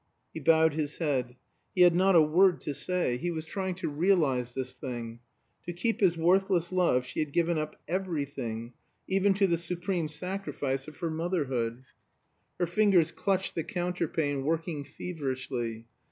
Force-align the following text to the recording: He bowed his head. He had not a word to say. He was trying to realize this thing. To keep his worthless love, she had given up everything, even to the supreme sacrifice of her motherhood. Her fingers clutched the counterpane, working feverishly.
He 0.33 0.39
bowed 0.39 0.73
his 0.73 0.97
head. 0.97 1.35
He 1.75 1.81
had 1.81 1.93
not 1.93 2.15
a 2.15 2.23
word 2.23 2.59
to 2.61 2.73
say. 2.73 3.17
He 3.17 3.29
was 3.29 3.45
trying 3.45 3.75
to 3.75 3.87
realize 3.87 4.55
this 4.55 4.73
thing. 4.73 5.19
To 5.67 5.73
keep 5.73 5.99
his 5.99 6.17
worthless 6.17 6.71
love, 6.71 7.05
she 7.05 7.19
had 7.19 7.31
given 7.31 7.59
up 7.59 7.75
everything, 7.87 8.73
even 9.07 9.35
to 9.35 9.45
the 9.45 9.59
supreme 9.59 10.07
sacrifice 10.09 10.87
of 10.87 10.97
her 10.97 11.11
motherhood. 11.11 11.83
Her 12.59 12.65
fingers 12.65 13.11
clutched 13.11 13.53
the 13.53 13.63
counterpane, 13.63 14.41
working 14.43 14.83
feverishly. 14.83 15.85